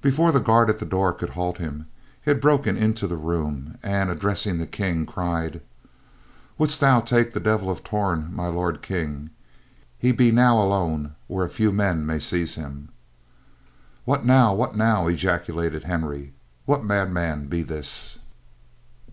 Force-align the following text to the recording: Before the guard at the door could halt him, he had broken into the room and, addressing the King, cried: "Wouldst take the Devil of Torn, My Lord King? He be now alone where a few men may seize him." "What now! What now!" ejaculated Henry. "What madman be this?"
Before 0.00 0.32
the 0.32 0.40
guard 0.40 0.68
at 0.70 0.80
the 0.80 0.84
door 0.84 1.12
could 1.12 1.30
halt 1.38 1.58
him, 1.58 1.86
he 2.20 2.32
had 2.32 2.40
broken 2.40 2.76
into 2.76 3.06
the 3.06 3.16
room 3.16 3.78
and, 3.80 4.10
addressing 4.10 4.58
the 4.58 4.66
King, 4.66 5.06
cried: 5.06 5.60
"Wouldst 6.58 6.80
take 7.06 7.32
the 7.32 7.38
Devil 7.38 7.70
of 7.70 7.84
Torn, 7.84 8.30
My 8.34 8.48
Lord 8.48 8.82
King? 8.82 9.30
He 10.00 10.10
be 10.10 10.32
now 10.32 10.58
alone 10.60 11.14
where 11.28 11.44
a 11.46 11.48
few 11.48 11.70
men 11.70 12.04
may 12.04 12.18
seize 12.18 12.56
him." 12.56 12.88
"What 14.04 14.26
now! 14.26 14.52
What 14.52 14.74
now!" 14.76 15.06
ejaculated 15.06 15.84
Henry. 15.84 16.32
"What 16.66 16.84
madman 16.84 17.46
be 17.46 17.62
this?" 17.62 18.18